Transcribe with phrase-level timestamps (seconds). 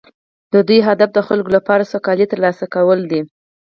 [0.53, 3.21] د دوی هدف د خلکو لپاره سوکالي ترلاسه کول دي